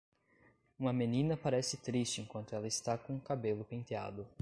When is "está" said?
2.65-2.97